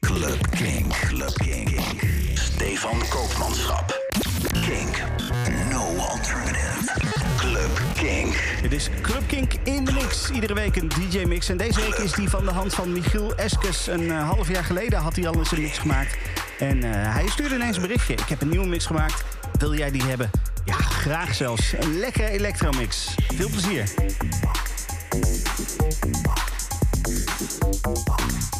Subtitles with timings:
[0.00, 0.92] Club Kink.
[1.08, 1.80] Club Kink.
[2.34, 3.98] Stefan Koopmanschap.
[4.52, 5.02] Kink.
[5.70, 6.92] No alternative.
[7.36, 8.34] Club Kink.
[8.62, 10.30] Dit is Club Kink in de mix.
[10.30, 11.48] Iedere week een DJ-mix.
[11.48, 13.86] En deze week is die van de hand van Michiel Eskes.
[13.86, 16.16] Een eh, half jaar geleden had hij al eens een mix gemaakt.
[16.58, 18.12] En eh, hij stuurde ineens een berichtje.
[18.12, 19.24] Ik heb een nieuwe mix gemaakt.
[19.58, 20.30] Wil jij die hebben?
[20.64, 21.72] Ja, graag zelfs.
[21.72, 23.14] Een lekkere electromix.
[23.34, 23.88] Veel plezier.
[27.82, 28.59] 不好。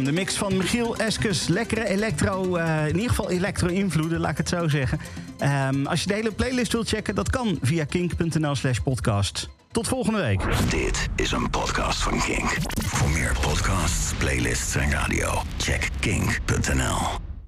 [0.00, 1.48] De mix van Michiel Eskes.
[1.48, 4.98] Lekkere electro, uh, in ieder geval electro-invloeden, laat ik het zo zeggen.
[5.68, 9.48] Um, als je de hele playlist wilt checken, dat kan via kink.nl slash podcast.
[9.70, 10.70] Tot volgende week.
[10.70, 12.56] Dit is een podcast van Kink.
[12.84, 17.21] Voor meer podcasts, playlists en radio, check kink.nl.